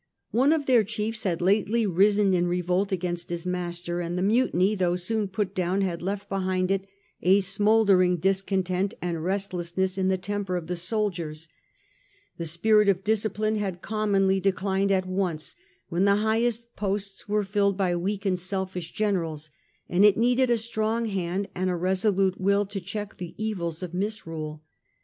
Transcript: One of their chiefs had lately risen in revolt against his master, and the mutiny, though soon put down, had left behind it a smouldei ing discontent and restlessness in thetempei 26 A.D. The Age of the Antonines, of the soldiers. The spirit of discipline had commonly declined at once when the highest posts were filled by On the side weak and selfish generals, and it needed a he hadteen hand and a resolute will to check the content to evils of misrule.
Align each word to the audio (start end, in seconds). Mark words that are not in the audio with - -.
One 0.31 0.51
of 0.51 0.65
their 0.65 0.83
chiefs 0.83 1.25
had 1.25 1.41
lately 1.43 1.85
risen 1.85 2.33
in 2.33 2.47
revolt 2.47 2.91
against 2.91 3.29
his 3.29 3.45
master, 3.45 4.01
and 4.01 4.17
the 4.17 4.23
mutiny, 4.23 4.73
though 4.73 4.95
soon 4.95 5.27
put 5.27 5.53
down, 5.53 5.81
had 5.81 6.01
left 6.01 6.27
behind 6.27 6.71
it 6.71 6.87
a 7.21 7.37
smouldei 7.39 8.03
ing 8.03 8.17
discontent 8.17 8.95
and 8.99 9.23
restlessness 9.23 9.99
in 9.99 10.07
thetempei 10.07 10.07
26 10.07 10.07
A.D. 10.07 10.07
The 10.09 10.17
Age 10.17 10.41
of 10.41 10.47
the 10.47 10.53
Antonines, 10.55 10.57
of 10.57 10.67
the 10.67 10.75
soldiers. 10.77 11.49
The 12.37 12.45
spirit 12.47 12.89
of 12.89 13.03
discipline 13.03 13.55
had 13.57 13.81
commonly 13.83 14.39
declined 14.39 14.91
at 14.91 15.05
once 15.05 15.55
when 15.89 16.05
the 16.05 16.15
highest 16.15 16.75
posts 16.75 17.29
were 17.29 17.43
filled 17.43 17.77
by 17.77 17.93
On 17.93 17.99
the 17.99 17.99
side 17.99 18.03
weak 18.05 18.25
and 18.25 18.39
selfish 18.39 18.91
generals, 18.93 19.51
and 19.87 20.03
it 20.03 20.17
needed 20.17 20.49
a 20.49 20.53
he 20.55 20.61
hadteen 20.61 21.09
hand 21.11 21.47
and 21.53 21.69
a 21.69 21.75
resolute 21.75 22.41
will 22.41 22.65
to 22.65 22.81
check 22.81 23.17
the 23.17 23.25
content 23.27 23.37
to 23.37 23.43
evils 23.43 23.83
of 23.83 23.93
misrule. 23.93 24.63